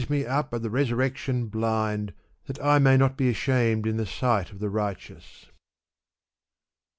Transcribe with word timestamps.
me 0.09 0.25
up 0.25 0.51
at 0.51 0.63
the 0.63 0.69
resurrection 0.71 1.45
blind, 1.45 2.11
that 2.47 2.59
I 2.59 2.79
may 2.79 2.97
not 2.97 3.15
be 3.17 3.29
ashamed 3.29 3.85
in 3.85 3.97
the 3.97 4.05
sight 4.07 4.51
of 4.51 4.57
the 4.57 4.67
righteous." 4.71 5.45